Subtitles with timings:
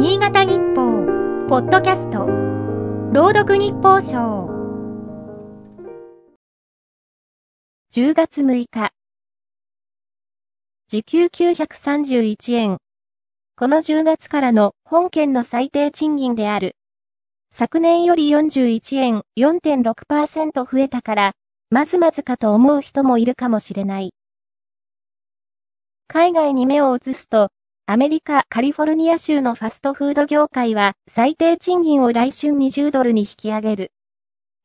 [0.00, 1.04] 新潟日報、
[1.46, 2.20] ポッドキャスト、
[3.12, 4.48] 朗読日報賞。
[7.92, 8.92] 10月6日。
[10.88, 12.78] 時給931円。
[13.56, 16.76] この10月からの本県の最低賃金である。
[17.52, 21.32] 昨年より41円4.6%増えたから、
[21.68, 24.14] まずまずかと思う人もいるかもしれない。
[26.08, 27.50] 海外に目を移すと、
[27.92, 33.92] アメリカ・カリフォルニア州のファストフード業界は最低賃金を来春20ドルに引き上げる。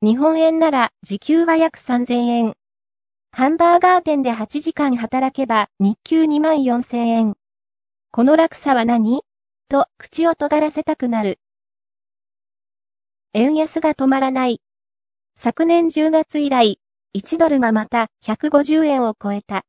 [0.04, 2.54] 日本円なら時給は約3000円。
[3.32, 7.34] ハンバーガー店で8時間働けば日給2万4000円。
[8.12, 9.24] この落差は何？
[9.70, 11.40] と口を尖らせたくなる。
[13.34, 14.62] 円安が止まらない。
[15.36, 16.80] 昨年10月以来、
[17.18, 19.66] 1ドルがまた150円を超えた。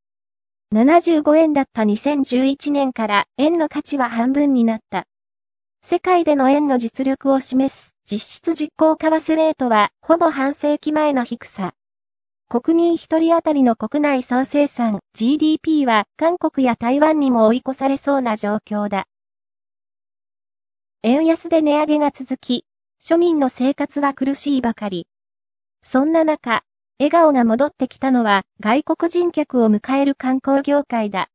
[0.75, 5.05] 75円だった2011年から円の価値は半分になった。
[5.83, 11.74] 世界での円の実力を示す実質実行為替レートはほぼ半世紀前の低さ。
[12.49, 19.07] 国民一人当たりの国内総生産 GDP は韓国や台湾にも追い越されそうな状況だ。
[21.05, 22.65] 円安で値上げが続き、
[23.01, 25.07] 庶民の生活は苦しいばかり。
[25.83, 26.65] そんな中、
[26.99, 31.29] 笑顔が戻ってきたのは外国人客を迎える観光業界だ。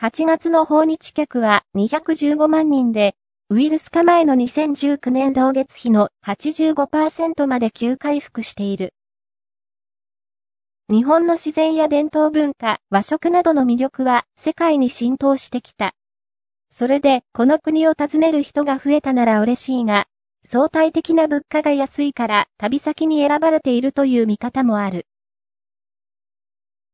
[0.00, 3.14] 8月の訪日客は215万人で、
[3.50, 8.94] ウイルス化前の2019年同月比の85%まで急回復している。
[10.88, 15.92] 日本の自然や伝統文化、和食などの魅力は世界に浸透してきた。
[16.70, 20.06] それで、この国を訪ねる人が増えたなら嬉しいが、
[20.50, 25.06] 相対的な物価が安いから旅先に選ばれているという見方もある。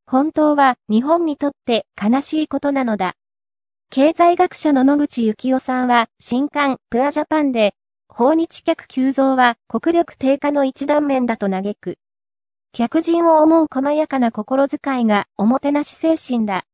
[0.06, 3.14] 本当は日本にとって悲しいことなのだ。
[3.90, 7.76] 経済学者の野口幸雄さんは新刊プアジャパンで
[8.08, 11.98] 訪日客急増は国力低下の一段面だと嘆く。
[12.72, 16.64] 客人を思う細やかな心遣いがおもてなし精神だ。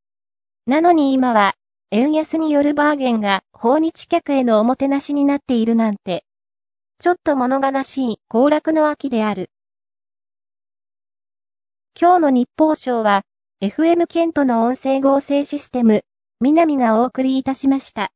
[0.67, 1.57] なのに今は
[1.91, 6.25] 円安によるバーゲンが訪日客へのおもてなしになっているなんて。
[7.03, 9.49] ちょっと物悲しい行楽の秋である。
[11.99, 13.23] 今日の日報賞は、
[13.63, 16.03] FM ケントの音声合成システム、
[16.43, 18.13] 南がお送りいたしました。